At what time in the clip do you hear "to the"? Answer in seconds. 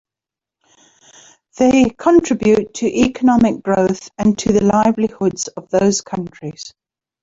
4.39-4.63